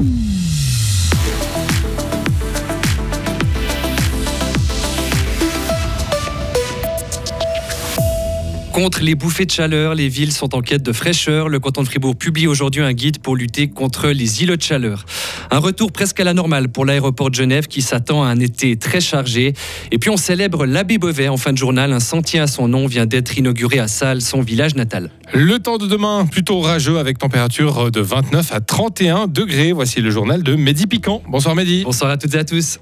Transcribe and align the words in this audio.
Mm-hmm. 0.00 0.29
Contre 8.72 9.02
les 9.02 9.16
bouffées 9.16 9.46
de 9.46 9.50
chaleur, 9.50 9.94
les 9.94 10.08
villes 10.08 10.32
sont 10.32 10.54
en 10.54 10.60
quête 10.60 10.82
de 10.82 10.92
fraîcheur. 10.92 11.48
Le 11.48 11.58
canton 11.58 11.82
de 11.82 11.88
Fribourg 11.88 12.14
publie 12.14 12.46
aujourd'hui 12.46 12.82
un 12.82 12.92
guide 12.92 13.18
pour 13.18 13.34
lutter 13.34 13.68
contre 13.68 14.08
les 14.10 14.42
îlots 14.42 14.56
de 14.56 14.62
chaleur. 14.62 15.04
Un 15.50 15.58
retour 15.58 15.90
presque 15.90 16.20
à 16.20 16.24
la 16.24 16.34
normale 16.34 16.68
pour 16.68 16.84
l'aéroport 16.84 17.30
de 17.30 17.34
Genève 17.34 17.66
qui 17.66 17.82
s'attend 17.82 18.22
à 18.22 18.28
un 18.28 18.38
été 18.38 18.76
très 18.76 19.00
chargé. 19.00 19.54
Et 19.90 19.98
puis 19.98 20.08
on 20.08 20.16
célèbre 20.16 20.66
l'abbé 20.66 20.98
Beauvais 20.98 21.28
en 21.28 21.36
fin 21.36 21.52
de 21.52 21.58
journal. 21.58 21.92
Un 21.92 22.00
sentier 22.00 22.38
à 22.38 22.46
son 22.46 22.68
nom 22.68 22.86
vient 22.86 23.06
d'être 23.06 23.36
inauguré 23.36 23.80
à 23.80 23.88
Salles, 23.88 24.22
son 24.22 24.40
village 24.40 24.76
natal. 24.76 25.10
Le 25.34 25.58
temps 25.58 25.78
de 25.78 25.86
demain, 25.86 26.26
plutôt 26.26 26.60
rageux 26.60 26.98
avec 26.98 27.18
température 27.18 27.90
de 27.90 28.00
29 28.00 28.52
à 28.52 28.60
31 28.60 29.26
degrés. 29.26 29.72
Voici 29.72 30.00
le 30.00 30.10
journal 30.10 30.44
de 30.44 30.54
Mehdi 30.54 30.86
Piquant. 30.86 31.22
Bonsoir 31.28 31.56
Mehdi. 31.56 31.82
Bonsoir 31.84 32.12
à 32.12 32.16
toutes 32.16 32.34
et 32.34 32.38
à 32.38 32.44
tous. 32.44 32.78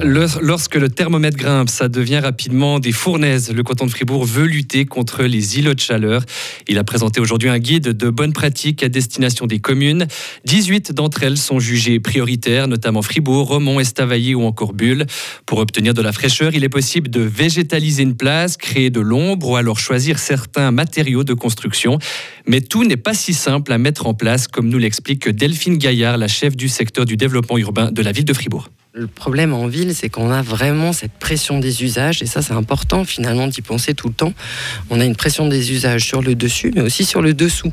Lorsque 0.00 0.76
le 0.76 0.88
thermomètre 0.88 1.36
grimpe, 1.36 1.68
ça 1.68 1.88
devient 1.88 2.18
rapidement 2.18 2.78
des 2.78 2.92
fournaises. 2.92 3.52
Le 3.52 3.62
canton 3.62 3.86
de 3.86 3.90
Fribourg 3.90 4.24
veut 4.24 4.46
lutter 4.46 4.84
contre 4.84 5.24
les 5.24 5.58
îlots 5.58 5.74
de 5.74 5.80
chaleur. 5.80 6.22
Il 6.68 6.78
a 6.78 6.84
présenté 6.84 7.20
aujourd'hui 7.20 7.48
un 7.48 7.58
guide 7.58 7.88
de 7.88 8.10
bonnes 8.10 8.32
pratiques 8.32 8.82
à 8.82 8.88
destination 8.88 9.46
des 9.46 9.58
communes. 9.58 10.06
18 10.44 10.92
d'entre 10.92 11.24
elles 11.24 11.36
sont 11.36 11.58
jugées 11.58 11.98
prioritaires, 11.98 12.68
notamment 12.68 13.02
Fribourg, 13.02 13.48
Romont, 13.48 13.80
Estavayer 13.80 14.34
ou 14.34 14.42
encore 14.42 14.72
Bulle. 14.72 15.04
Pour 15.46 15.58
obtenir 15.58 15.94
de 15.94 16.02
la 16.02 16.12
fraîcheur, 16.12 16.54
il 16.54 16.62
est 16.62 16.68
possible 16.68 17.10
de 17.10 17.20
végétaliser 17.20 18.04
une 18.04 18.16
place, 18.16 18.56
créer 18.56 18.90
de 18.90 19.00
l'ombre 19.00 19.50
ou 19.50 19.56
alors 19.56 19.78
choisir 19.78 20.18
certains 20.18 20.70
matériaux 20.70 21.24
de 21.24 21.34
construction. 21.34 21.98
Mais 22.46 22.60
tout 22.60 22.84
n'est 22.84 22.96
pas 22.96 23.14
si 23.14 23.34
simple 23.34 23.72
à 23.72 23.78
mettre 23.78 24.06
en 24.06 24.14
place, 24.14 24.46
comme 24.46 24.68
nous 24.68 24.78
l'explique 24.78 25.28
Delphine 25.28 25.76
Gaillard, 25.76 26.18
la 26.18 26.28
chef 26.28 26.56
du 26.56 26.68
secteur 26.68 27.04
du 27.04 27.16
développement 27.16 27.58
urbain 27.58 27.90
de 27.90 28.02
la 28.02 28.12
ville 28.12 28.24
de 28.24 28.32
Fribourg. 28.32 28.68
Le 28.98 29.06
problème 29.06 29.54
en 29.54 29.68
ville, 29.68 29.94
c'est 29.94 30.08
qu'on 30.08 30.32
a 30.32 30.42
vraiment 30.42 30.92
cette 30.92 31.12
pression 31.12 31.60
des 31.60 31.84
usages, 31.84 32.20
et 32.20 32.26
ça 32.26 32.42
c'est 32.42 32.52
important 32.52 33.04
finalement 33.04 33.46
d'y 33.46 33.62
penser 33.62 33.94
tout 33.94 34.08
le 34.08 34.12
temps. 34.12 34.32
On 34.90 35.00
a 35.00 35.04
une 35.04 35.14
pression 35.14 35.46
des 35.46 35.70
usages 35.70 36.04
sur 36.04 36.20
le 36.20 36.34
dessus, 36.34 36.72
mais 36.74 36.80
aussi 36.80 37.04
sur 37.04 37.22
le 37.22 37.32
dessous. 37.32 37.72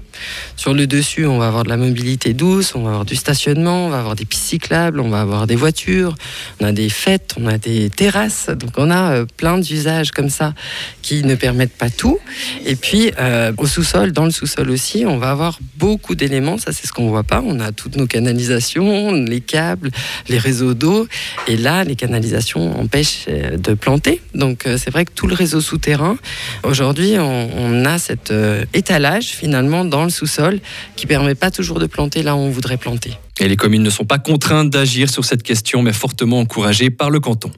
Sur 0.55 0.75
le 0.75 0.85
dessus, 0.85 1.25
on 1.25 1.39
va 1.39 1.47
avoir 1.47 1.63
de 1.63 1.69
la 1.69 1.77
mobilité 1.77 2.35
douce, 2.35 2.75
on 2.75 2.83
va 2.83 2.89
avoir 2.89 3.05
du 3.05 3.15
stationnement, 3.15 3.87
on 3.87 3.89
va 3.89 3.97
avoir 3.97 4.15
des 4.15 4.25
pistes 4.25 4.43
cyclables, 4.43 4.99
on 4.99 5.09
va 5.09 5.21
avoir 5.21 5.47
des 5.47 5.55
voitures, 5.55 6.13
on 6.59 6.65
a 6.65 6.71
des 6.71 6.89
fêtes, 6.89 7.33
on 7.39 7.47
a 7.47 7.57
des 7.57 7.89
terrasses, 7.89 8.49
donc 8.49 8.73
on 8.77 8.91
a 8.91 9.13
euh, 9.13 9.25
plein 9.25 9.57
d'usages 9.57 10.11
comme 10.11 10.29
ça 10.29 10.53
qui 11.01 11.23
ne 11.23 11.33
permettent 11.33 11.75
pas 11.75 11.89
tout. 11.89 12.19
Et 12.67 12.75
puis 12.75 13.11
euh, 13.19 13.51
au 13.57 13.65
sous-sol, 13.65 14.11
dans 14.11 14.25
le 14.25 14.31
sous-sol 14.31 14.69
aussi, 14.69 15.07
on 15.07 15.17
va 15.17 15.31
avoir 15.31 15.57
beaucoup 15.77 16.13
d'éléments, 16.13 16.59
ça 16.59 16.71
c'est 16.71 16.85
ce 16.85 16.93
qu'on 16.93 17.09
voit 17.09 17.23
pas. 17.23 17.41
On 17.43 17.59
a 17.59 17.71
toutes 17.71 17.95
nos 17.95 18.05
canalisations, 18.05 19.11
les 19.11 19.41
câbles, 19.41 19.89
les 20.29 20.37
réseaux 20.37 20.75
d'eau. 20.75 21.07
Et 21.47 21.57
là, 21.57 21.83
les 21.83 21.95
canalisations 21.95 22.79
empêchent 22.79 23.25
euh, 23.27 23.57
de 23.57 23.73
planter. 23.73 24.21
Donc 24.33 24.65
euh, 24.65 24.77
c'est 24.77 24.89
vrai 24.89 25.05
que 25.05 25.11
tout 25.11 25.27
le 25.27 25.35
réseau 25.35 25.61
souterrain, 25.61 26.17
aujourd'hui, 26.63 27.15
on, 27.19 27.85
a 27.85 27.97
cet 27.97 28.31
euh, 28.31 28.65
étalage 28.73 29.25
finalement 29.25 29.85
dans 29.85 30.03
le 30.03 30.09
sous-sol 30.09 30.59
qui 30.95 31.05
permet 31.05 31.35
pas 31.35 31.51
toujours 31.51 31.79
de 31.79 31.85
planter 31.85 32.23
là 32.23 32.35
où 32.35 32.39
on 32.39 32.49
voudrait 32.49 32.77
planter. 32.77 33.17
Et 33.39 33.49
les 33.49 33.57
communes 33.57 33.83
ne 33.83 33.89
sont 33.89 34.05
pas 34.05 34.17
contraintes 34.17 34.69
d'agir 34.69 35.09
sur 35.09 35.25
cette 35.25 35.43
question, 35.43 35.81
mais 35.81 35.91
fortement 35.91 36.39
encouragées 36.39 36.89
par 36.89 37.09
le 37.09 37.19
canton. 37.19 37.51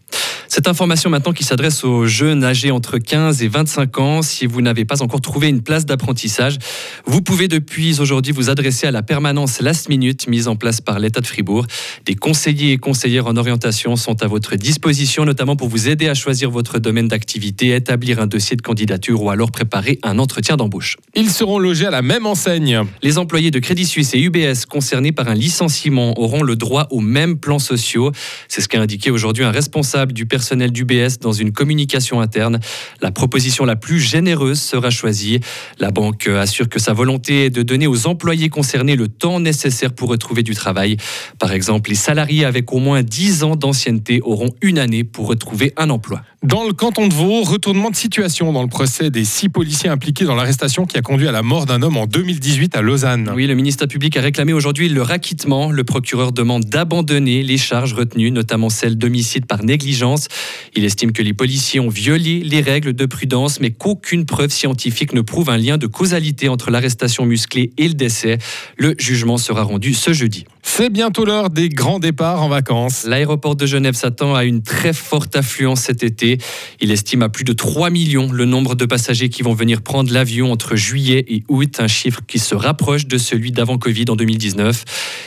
Cette 0.50 0.68
information 0.68 1.10
maintenant 1.10 1.34
qui 1.34 1.44
s'adresse 1.44 1.84
aux 1.84 2.06
jeunes 2.06 2.44
âgés 2.44 2.72
entre 2.72 2.98
15 2.98 3.44
et 3.44 3.48
25 3.50 4.00
ans. 4.00 4.22
Si 4.22 4.46
vous 4.46 4.62
n'avez 4.62 4.86
pas 4.86 5.02
encore 5.02 5.20
trouvé 5.20 5.50
une 5.50 5.62
place 5.62 5.86
d'apprentissage, 5.86 6.58
vous 7.06 7.22
pouvez 7.22 7.48
depuis 7.48 8.00
aujourd'hui 8.00 8.32
vous 8.32 8.50
adresser 8.50 8.88
à 8.88 8.92
la 8.92 9.04
permanence 9.04 9.60
Last 9.60 9.90
Minute 9.90 10.28
mise 10.28 10.48
en 10.48 10.56
place 10.56 10.80
par 10.80 11.00
l'État 11.00 11.20
de 11.20 11.28
Fribourg. 11.28 11.66
Des 12.06 12.16
conseillers 12.16 12.72
et 12.72 12.78
conseillères 12.78 13.28
en 13.28 13.36
orientation 13.36 13.96
sont 13.98 14.24
à 14.24 14.28
votre 14.28 14.56
disposition, 14.56 15.26
notamment 15.26 15.58
pour 15.58 15.68
vous 15.68 15.90
aider 15.90 16.08
à 16.08 16.14
choisir 16.14 16.50
votre 16.50 16.80
domaine 16.80 17.10
d'activité, 17.10 17.76
établir 17.76 18.20
un 18.22 18.28
dossier 18.28 18.56
de 18.56 18.62
candidature 18.62 19.22
ou 19.22 19.30
alors 19.30 19.52
préparer 19.52 20.00
un 20.04 20.18
entretien 20.18 20.56
d'embauche. 20.56 20.96
Ils 21.14 21.30
seront 21.30 21.60
logés 21.60 21.88
à 21.88 21.92
la 21.92 22.02
même 22.02 22.26
enseigne. 22.26 22.84
Les 23.04 23.18
employés 23.18 23.52
de 23.52 23.60
Crédit 23.60 23.86
Suisse 23.86 24.14
et 24.14 24.20
UBS 24.20 24.66
concernés 24.70 25.12
par 25.12 25.28
un 25.28 25.36
licenciement 25.36 26.18
auront 26.20 26.42
le 26.42 26.56
droit 26.56 26.88
aux 26.92 27.02
mêmes 27.02 27.38
plans 27.38 27.60
sociaux. 27.60 28.12
C'est 28.48 28.62
ce 28.62 28.70
qu'a 28.70 28.80
indiqué 28.80 29.12
aujourd'hui 29.12 29.44
un 29.44 29.52
responsable 29.52 30.14
du 30.14 30.26
personnel 30.38 30.72
d'UBS 30.72 31.18
dans 31.20 31.32
une 31.32 31.52
communication 31.52 32.22
interne. 32.22 32.60
La 33.02 33.10
proposition 33.10 33.66
la 33.66 33.76
plus 33.76 34.00
généreuse 34.00 34.62
sera 34.62 34.92
choisie. 34.92 35.40
La 35.80 35.90
banque 35.90 36.28
assure 36.28 36.70
que 36.70 36.78
sa 36.78 36.94
volonté 36.94 37.46
est 37.46 37.50
de 37.50 37.64
donner 37.64 37.88
aux 37.88 38.06
employés 38.06 38.50
concernés 38.50 38.96
le 38.96 39.08
temps 39.08 39.40
nécessaire 39.40 39.94
pour 39.94 40.10
retrouver 40.10 40.44
du 40.44 40.54
travail. 40.54 40.98
Par 41.40 41.54
exemple, 41.54 41.90
les 41.90 41.96
salariés 41.96 42.46
avec 42.46 42.72
au 42.72 42.78
moins 42.78 43.02
10 43.02 43.44
ans 43.46 43.56
d'ancienneté 43.56 44.20
auront 44.22 44.54
une 44.62 44.78
année 44.78 45.04
pour 45.04 45.26
retrouver 45.26 45.74
un 45.76 45.90
emploi. 45.90 46.22
Dans 46.44 46.66
le 46.66 46.74
canton 46.74 47.08
de 47.08 47.16
Vaud, 47.16 47.42
retournement 47.42 47.90
de 47.90 47.96
situation 47.96 48.54
dans 48.54 48.62
le 48.62 48.70
procès 48.70 49.10
des 49.10 49.26
six 49.26 49.50
policiers 49.50 49.90
impliqués 49.90 50.26
dans 50.26 50.36
l'arrestation 50.36 50.86
qui 50.86 51.00
a 51.00 51.02
conduit 51.02 51.28
à 51.28 51.32
la 51.32 51.42
mort 51.42 51.66
d'un 51.66 51.82
homme 51.82 51.98
en 51.98 52.06
2018 52.06 52.76
à 52.76 52.84
Lausanne. 52.84 53.32
Oui, 53.34 53.48
le 53.48 53.56
ministère 53.56 53.88
public 53.88 54.16
a 54.18 54.22
réclamé 54.22 54.54
aujourd'hui 54.54 54.88
le 54.88 55.02
acquittement. 55.02 55.72
Le 55.72 55.84
procureur 55.84 56.32
demande 56.32 56.66
d'abandonner 56.66 57.42
les 57.42 57.58
charges 57.58 57.94
retenues, 57.94 58.30
notamment 58.30 58.70
celles 58.70 58.98
d'homicide 58.98 59.46
par 59.46 59.64
négligence. 59.64 60.27
Il 60.76 60.86
estime 60.86 61.12
que 61.12 61.22
les 61.22 61.34
policiers 61.34 61.80
ont 61.80 61.90
violé 61.90 62.42
les 62.42 62.62
règles 62.62 62.94
de 62.94 63.06
prudence, 63.06 63.60
mais 63.60 63.72
qu'aucune 63.72 64.26
preuve 64.26 64.52
scientifique 64.52 65.14
ne 65.14 65.22
prouve 65.22 65.50
un 65.50 65.58
lien 65.58 65.78
de 65.78 65.88
causalité 65.88 66.50
entre 66.50 66.72
l'arrestation 66.72 67.26
musclée 67.26 67.72
et 67.78 67.88
le 67.88 67.94
décès. 67.94 68.38
Le 68.78 68.96
jugement 68.98 69.38
sera 69.38 69.64
rendu 69.64 69.94
ce 69.94 70.14
jeudi. 70.14 70.46
C'est 70.70 70.92
bientôt 70.92 71.26
l'heure 71.26 71.50
des 71.50 71.70
grands 71.70 71.98
départs 71.98 72.44
en 72.44 72.50
vacances. 72.50 73.06
L'aéroport 73.08 73.56
de 73.56 73.66
Genève 73.66 73.96
s'attend 73.96 74.36
à 74.36 74.44
une 74.44 74.62
très 74.62 74.94
forte 74.94 75.36
affluence 75.36 75.80
cet 75.80 76.04
été. 76.04 76.38
Il 76.82 76.92
estime 76.92 77.24
à 77.24 77.30
plus 77.30 77.46
de 77.46 77.54
3 77.54 77.90
millions 77.90 78.32
le 78.32 78.46
nombre 78.46 78.76
de 78.76 78.86
passagers 78.86 79.30
qui 79.30 79.42
vont 79.42 79.56
venir 79.56 79.82
prendre 79.82 80.14
l'avion 80.14 80.52
entre 80.52 80.76
juillet 80.76 81.26
et 81.30 81.44
août, 81.48 81.78
un 81.80 81.88
chiffre 81.88 82.20
qui 82.28 82.38
se 82.38 82.54
rapproche 82.54 83.08
de 83.08 83.18
celui 83.18 83.52
d'avant 83.52 83.80
Covid 83.80 84.06
en 84.10 84.16
2019. 84.16 84.84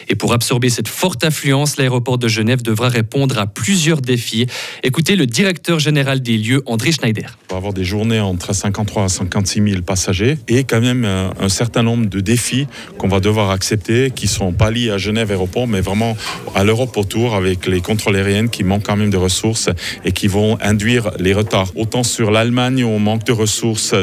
Et 0.08 0.14
pour 0.14 0.34
absorber 0.34 0.68
cette 0.68 0.86
forte 0.86 1.24
affluence, 1.24 1.78
l'aéroport 1.78 2.18
de 2.18 2.28
Genève 2.28 2.62
devra 2.62 2.88
répondre 2.88 3.36
à 3.38 3.46
plusieurs 3.46 4.02
défis. 4.02 4.46
Écoutez 4.84 5.16
le 5.16 5.26
directeur 5.26 5.80
général 5.80 6.20
des 6.20 6.36
lieux, 6.36 6.62
André 6.66 6.92
Schneider. 6.92 7.38
On 7.48 7.54
va 7.54 7.56
avoir 7.56 7.72
des 7.72 7.84
journées 7.84 8.20
entre 8.20 8.54
53 8.54 9.04
à 9.04 9.08
56 9.08 9.62
000 9.68 9.82
passagers 9.82 10.36
et 10.46 10.62
quand 10.64 10.82
même 10.82 11.04
euh, 11.04 11.30
un 11.40 11.48
certain 11.48 11.82
nombre 11.82 12.06
de 12.06 12.20
défis 12.20 12.68
qu'on 12.98 13.08
va 13.08 13.18
devoir 13.18 13.50
accepter 13.50 14.12
qui 14.14 14.28
sont 14.28 14.52
pas 14.52 14.70
liés 14.70 14.90
à 14.90 14.98
Genève 14.98 15.29
mais 15.68 15.80
vraiment 15.80 16.16
à 16.54 16.64
l'Europe 16.64 16.96
autour 16.96 17.34
avec 17.34 17.66
les 17.66 17.80
contrôles 17.80 18.16
aériens 18.16 18.48
qui 18.48 18.64
manquent 18.64 18.86
quand 18.86 18.96
même 18.96 19.10
de 19.10 19.16
ressources 19.16 19.68
et 20.04 20.12
qui 20.12 20.26
vont 20.26 20.58
induire 20.60 21.10
les 21.18 21.32
retards. 21.32 21.72
Autant 21.76 22.02
sur 22.02 22.30
l'Allemagne 22.30 22.84
où 22.84 22.88
on 22.88 22.98
manque 22.98 23.24
de 23.24 23.32
ressources, 23.32 23.94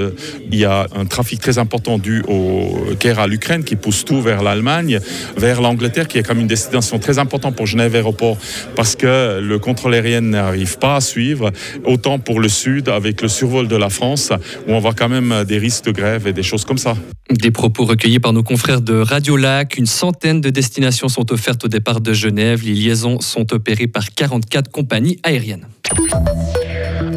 il 0.51 0.57
y 0.57 0.65
a 0.65 0.87
un 0.95 1.05
trafic 1.05 1.39
très 1.39 1.57
important 1.57 1.97
dû 1.97 2.23
au 2.27 2.79
guerre 2.99 3.19
à 3.19 3.27
l'Ukraine 3.27 3.63
qui 3.63 3.75
pousse 3.75 4.05
tout 4.05 4.21
vers 4.21 4.43
l'Allemagne, 4.43 4.99
vers 5.35 5.61
l'Angleterre 5.61 6.07
qui 6.07 6.17
est 6.17 6.23
comme 6.23 6.39
une 6.39 6.47
destination 6.47 6.99
très 6.99 7.19
importante 7.19 7.55
pour 7.55 7.65
Genève 7.65 7.95
Aéroport 7.95 8.37
parce 8.75 8.95
que 8.95 9.39
le 9.41 9.59
contrôle 9.59 9.93
aérien 9.93 10.21
n'arrive 10.21 10.77
pas 10.77 10.95
à 10.97 11.01
suivre. 11.01 11.51
Autant 11.85 12.19
pour 12.19 12.39
le 12.39 12.49
sud 12.49 12.89
avec 12.89 13.21
le 13.21 13.27
survol 13.27 13.67
de 13.67 13.75
la 13.75 13.89
France 13.89 14.31
où 14.67 14.71
on 14.71 14.79
voit 14.79 14.93
quand 14.93 15.09
même 15.09 15.43
des 15.45 15.57
risques 15.57 15.85
de 15.85 15.91
grève 15.91 16.27
et 16.27 16.33
des 16.33 16.43
choses 16.43 16.65
comme 16.65 16.77
ça. 16.77 16.95
Des 17.29 17.51
propos 17.51 17.83
recueillis 17.83 18.19
par 18.19 18.31
nos 18.31 18.43
confrères 18.43 18.79
de 18.79 18.93
Radio 18.93 19.35
Lac. 19.35 19.77
Une 19.77 19.85
centaine 19.85 20.39
de 20.39 20.49
destinations 20.49 21.09
sont 21.09 21.16
offertes 21.31 21.65
au 21.65 21.67
départ 21.67 22.01
de 22.01 22.13
Genève. 22.13 22.63
Les 22.63 22.73
liaisons 22.73 23.19
sont 23.21 23.53
opérées 23.53 23.87
par 23.87 24.13
44 24.13 24.71
compagnies 24.71 25.19
aériennes. 25.23 25.67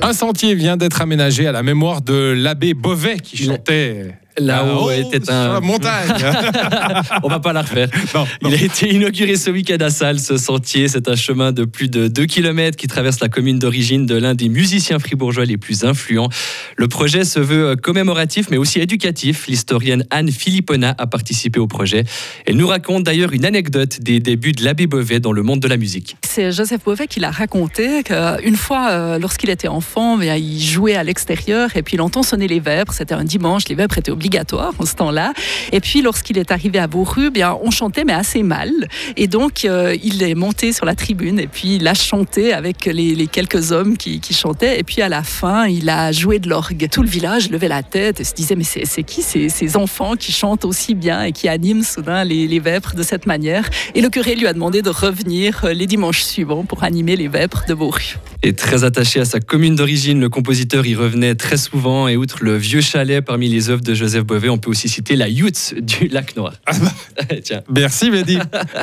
Un 0.03 0.13
sentier 0.13 0.55
vient 0.55 0.77
d'être 0.77 1.01
aménagé 1.01 1.47
à 1.47 1.53
la 1.53 1.63
mémoire 1.63 2.01
de 2.01 2.35
l'abbé 2.37 2.75
Beauvais 2.75 3.19
qui 3.19 3.37
chantait 3.37 4.15
Là-haut 4.41 4.91
était 4.91 5.31
un. 5.31 5.61
montagne. 5.61 6.11
On 7.23 7.29
va 7.29 7.41
pas 7.41 7.53
la 7.53 7.63
refaire. 7.63 7.89
Il 8.43 8.55
a 8.55 8.63
été 8.63 8.93
inauguré 8.93 9.37
ce 9.37 9.51
week-end 9.51 9.77
à 9.81 9.91
Salle, 9.91 10.19
ce 10.19 10.37
sentier. 10.37 10.89
C'est 10.89 11.09
un 11.09 11.17
chemin 11.17 11.53
de 11.53 11.65
plus 11.65 11.89
de 11.89 12.09
2 12.09 12.27
km 12.27 12.77
qui 12.77 12.87
traverse 12.87 13.21
la 13.21 13.29
commune 13.29 13.59
d'origine 13.59 14.07
de 14.07 14.17
l'un 14.17 14.35
des 14.35 14.49
musiciens 14.49 14.99
fribourgeois 14.99 15.45
les 15.45 15.59
plus 15.59 15.85
influents. 15.85 16.29
Le 16.77 16.89
projet 16.89 17.25
se 17.25 17.39
veut 17.39 17.77
commémoratif, 17.77 18.47
mais 18.51 18.57
aussi 18.57 18.81
éducatif. 18.81 19.47
L'historienne 19.47 20.05
Anne 20.11 20.31
Philippona 20.31 20.95
a 20.97 21.07
participé 21.07 21.61
au 21.61 21.67
projet. 21.67 22.05
Elle 22.47 22.57
nous 22.57 22.67
raconte 22.67 23.05
d'ailleurs 23.05 23.33
une 23.33 23.45
anecdote 23.45 24.01
des 24.01 24.21
débuts 24.21 24.53
de 24.53 24.65
l'abbé 24.65 24.87
Beauvais 24.87 25.21
dans 25.21 25.33
le 25.33 25.43
monde 25.43 25.61
de 25.61 25.69
la 25.69 25.77
musique. 25.77 26.17
C'est 26.27 26.53
Joseph 26.53 26.83
Beauvais 26.85 27.07
qui 27.07 27.21
l'a 27.21 27.31
raconté 27.31 28.03
qu'une 28.03 28.57
fois, 28.57 28.91
euh, 28.91 29.19
lorsqu'il 29.19 29.51
était 29.51 29.69
enfant, 29.69 30.21
il 30.21 30.61
jouait 30.63 30.95
à 30.95 31.05
l'extérieur 31.05 31.77
et 31.77 31.83
puis 31.83 31.97
il 31.97 32.01
entend 32.01 32.23
sonner 32.23 32.49
les 32.49 32.61
vêpres. 32.61 32.93
C'était 32.93 33.15
un 33.15 33.25
dimanche, 33.25 33.69
les 33.69 33.75
vêpres 33.75 33.99
étaient 33.99 34.11
obligés 34.11 34.30
en 34.79 34.87
ce 34.87 34.95
temps-là. 34.95 35.33
Et 35.73 35.81
puis 35.81 36.03
lorsqu'il 36.03 36.39
est 36.39 36.51
arrivé 36.51 36.79
à 36.79 36.87
Beauru, 36.87 37.31
bien 37.31 37.57
on 37.63 37.71
chantait 37.71 38.05
mais 38.05 38.13
assez 38.13 38.43
mal. 38.43 38.71
Et 39.17 39.27
donc 39.27 39.65
euh, 39.65 39.97
il 40.03 40.23
est 40.23 40.35
monté 40.35 40.73
sur 40.73 40.87
la 40.87 40.95
tribune 40.95 41.39
et 41.39 41.47
puis 41.47 41.77
il 41.77 41.89
a 41.89 41.95
chanté 41.95 42.53
avec 42.53 42.87
les, 42.87 43.27
quelques 43.27 43.73
hommes 43.73 43.97
qui, 43.97 44.21
chantaient. 44.33 44.79
Et 44.79 44.83
puis 44.85 45.03
à 45.03 45.09
la 45.09 45.23
fin, 45.23 45.67
il 45.67 45.89
a 45.89 46.13
joué 46.13 46.39
de 46.39 46.49
l'orgue. 46.49 46.89
Tout 46.91 47.03
le 47.03 47.09
village 47.09 47.51
levait 47.51 47.69
la 47.69 47.83
tête 47.83 48.21
et 48.21 48.25
se 48.25 48.35
disait 48.35 48.55
mais 48.55 48.65
c'est 48.65 49.03
qui 49.03 49.23
ces, 49.23 49.77
enfants 49.77 50.15
qui 50.17 50.33
chantent 50.33 50.65
aussi 50.65 50.95
bien 50.95 51.23
et 51.25 51.33
qui 51.33 51.49
animent 51.49 51.83
soudain 51.83 52.25
les, 52.25 52.61
vêpres 52.61 52.95
de 52.95 53.03
cette 53.03 53.27
manière? 53.27 53.69
Et 53.95 54.01
le 54.01 54.09
curé 54.09 54.35
lui 54.35 54.47
a 54.47 54.53
demandé 54.53 54.83
de 54.83 54.91
revenir 54.91 55.67
les 55.73 55.87
dimanches 55.87 56.23
suivants 56.23 56.65
pour 56.65 56.85
animer 56.85 57.17
les 57.17 57.29
vêpres 57.29 57.65
de 57.69 57.75
Beauru. 57.75 58.17
Et 58.43 58.55
très 58.55 58.85
attaché 58.85 59.21
à 59.21 59.25
sa 59.25 59.41
commune 59.41 59.77
d'origine, 59.77 60.21
le 60.21 60.29
compositeur 60.29 60.87
y 60.87 60.95
revenait 60.95 61.35
très 61.35 61.57
souvent. 61.57 62.09
Et 62.09 62.17
outre 62.17 62.39
le 62.43 62.57
vieux 62.57 62.81
chalet 62.81 63.25
parmi 63.25 63.49
les 63.49 63.71
œuvres 63.71 63.83
de 63.83 63.95
Joseph 63.95 64.20
Bovet, 64.23 64.49
on 64.49 64.59
peut 64.59 64.71
aussi 64.71 64.89
citer 64.89 65.17
la 65.17 65.29
Youth 65.29 65.75
du 65.81 66.09
Lac 66.09 66.37
Noir. 66.37 66.53
Ah 66.67 66.73
bah. 66.81 67.37
Tiens. 67.43 67.63
Merci 67.71 68.11
Mehdi 68.11 68.39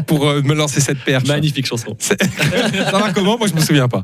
pour 0.05 0.27
euh, 0.27 0.41
me 0.41 0.53
lancer 0.53 0.81
cette 0.81 0.99
perche. 0.99 1.27
Magnifique 1.27 1.65
chanson. 1.65 1.95
Ça 1.99 2.15
va 2.91 3.11
comment? 3.13 3.37
Moi 3.37 3.47
je 3.47 3.53
me 3.53 3.61
souviens 3.61 3.87
pas. 3.87 4.03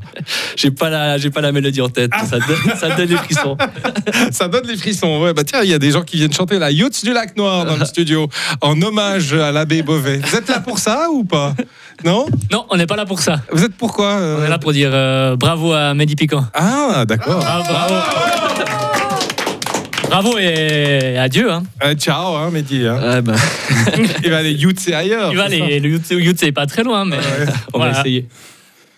J'ai 0.56 0.70
pas 0.70 0.90
la, 0.90 1.18
j'ai 1.18 1.30
pas 1.30 1.40
la 1.40 1.52
mélodie 1.52 1.80
en 1.80 1.88
tête. 1.88 2.10
Ah. 2.12 2.24
Ça, 2.24 2.38
donne, 2.38 2.76
ça, 2.78 2.88
donne, 2.96 3.08
les 3.08 3.16
frissons. 3.16 3.56
ça 4.30 4.48
donne 4.48 4.66
les 4.66 4.76
frissons. 4.76 5.22
Ouais, 5.22 5.32
bah 5.32 5.44
tiens, 5.44 5.60
il 5.62 5.70
y 5.70 5.74
a 5.74 5.78
des 5.78 5.90
gens 5.90 6.02
qui 6.02 6.16
viennent 6.16 6.32
chanter 6.32 6.58
la 6.58 6.70
Youth 6.70 7.04
du 7.04 7.12
Lac 7.12 7.36
Noir 7.36 7.64
dans 7.64 7.76
le 7.76 7.84
studio 7.84 8.28
en 8.60 8.80
hommage 8.80 9.32
à 9.34 9.52
l'abbé 9.52 9.82
Bovet. 9.82 10.18
Vous 10.18 10.36
êtes 10.36 10.48
là 10.48 10.60
pour 10.60 10.78
ça 10.78 11.08
ou 11.10 11.24
pas? 11.24 11.54
Non? 12.04 12.26
Non, 12.50 12.66
on 12.70 12.76
n'est 12.76 12.86
pas 12.86 12.96
là 12.96 13.06
pour 13.06 13.20
ça. 13.20 13.40
Vous 13.50 13.64
êtes 13.64 13.74
pourquoi 13.74 14.12
euh... 14.12 14.38
On 14.40 14.44
est 14.44 14.48
là 14.48 14.58
pour 14.58 14.72
dire 14.72 14.90
euh, 14.92 15.36
bravo 15.36 15.72
à 15.72 15.94
Mehdi 15.94 16.16
Piquant. 16.16 16.44
Ah, 16.52 17.04
d'accord. 17.06 17.42
Ah, 17.46 17.62
bravo. 17.66 18.83
Bravo 20.08 20.38
et 20.38 21.16
adieu. 21.18 21.50
Hein. 21.50 21.64
Euh, 21.82 21.94
ciao, 21.94 22.34
hein, 22.36 22.50
Mehdi. 22.50 22.86
Hein. 22.86 22.98
Ah 23.02 23.20
bah. 23.20 23.34
Il 24.24 24.30
va 24.30 24.38
aller 24.38 24.52
Youth, 24.52 24.78
c'est 24.78 24.94
ailleurs. 24.94 25.30
Il 25.32 25.36
va 25.36 25.44
aller, 25.44 25.80
le 25.80 25.88
Youth, 25.88 26.36
c'est 26.38 26.52
pas 26.52 26.66
très 26.66 26.82
loin, 26.82 27.04
mais 27.04 27.16
ouais. 27.16 27.22
on 27.72 27.78
voilà. 27.78 27.92
va 27.92 28.00
essayer. 28.00 28.26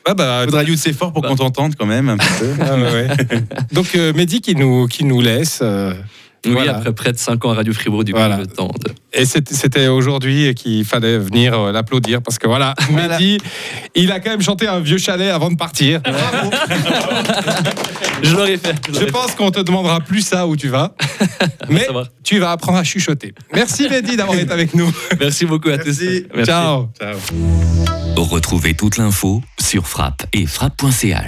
Ah 0.04 0.14
bah, 0.14 0.42
faudra 0.44 0.62
Youth, 0.62 0.78
c'est 0.78 0.92
fort 0.92 1.12
pour 1.12 1.22
bah. 1.22 1.28
qu'on 1.28 1.36
t'entende 1.36 1.74
quand 1.76 1.86
même 1.86 2.08
un 2.08 2.16
peu. 2.16 2.24
Ah, 2.60 2.76
ouais. 2.76 3.08
Donc 3.72 3.94
euh, 3.94 4.12
Mehdi 4.12 4.40
qui 4.40 4.54
nous, 4.54 4.86
qui 4.86 5.04
nous 5.04 5.20
laisse. 5.20 5.62
Oui, 6.46 6.52
voilà. 6.52 6.76
après 6.76 6.92
près 6.92 7.12
de 7.12 7.18
5 7.18 7.44
ans 7.44 7.50
à 7.50 7.54
Radio 7.54 7.72
Fribourg, 7.72 8.04
du 8.04 8.12
coup, 8.12 8.18
voilà. 8.18 8.38
le 8.38 8.46
temps 8.46 8.70
de... 8.84 8.92
Et 9.12 9.24
c'était 9.24 9.88
aujourd'hui 9.88 10.54
qu'il 10.54 10.84
fallait 10.84 11.18
venir 11.18 11.58
euh, 11.58 11.72
l'applaudir 11.72 12.22
parce 12.22 12.38
que 12.38 12.46
voilà, 12.46 12.74
voilà. 12.90 13.18
Mehdi, 13.18 13.38
il 13.94 14.12
a 14.12 14.20
quand 14.20 14.30
même 14.30 14.42
chanté 14.42 14.68
un 14.68 14.80
vieux 14.80 14.98
chalet 14.98 15.30
avant 15.30 15.50
de 15.50 15.56
partir. 15.56 16.00
Bravo. 16.02 16.50
je 18.22 18.34
l'aurais 18.36 18.56
fait. 18.56 18.74
Je, 18.92 19.00
je 19.00 19.04
pense 19.06 19.34
qu'on 19.34 19.50
te 19.50 19.60
demandera 19.60 20.00
plus 20.00 20.20
ça 20.20 20.46
où 20.46 20.56
tu 20.56 20.68
vas, 20.68 20.94
mais 21.68 21.88
tu 22.22 22.38
vas 22.38 22.52
apprendre 22.52 22.78
à 22.78 22.84
chuchoter. 22.84 23.34
Merci 23.54 23.88
Mehdi 23.88 24.16
d'avoir 24.16 24.38
été 24.38 24.52
avec 24.52 24.74
nous. 24.74 24.92
Merci 25.18 25.46
beaucoup 25.46 25.68
à 25.68 25.76
Merci. 25.76 26.24
tous. 26.32 26.44
Ciao. 26.44 26.88
Ciao. 26.98 27.16
Retrouvez 28.16 28.74
toute 28.74 28.96
l'info 28.96 29.42
sur 29.58 29.86
frappe 29.86 30.24
et 30.32 30.46
frappe.ch. 30.46 31.24